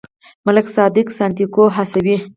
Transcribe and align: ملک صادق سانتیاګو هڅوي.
ملک 0.45 0.67
صادق 0.75 1.07
سانتیاګو 1.17 1.63
هڅوي. 1.75 2.17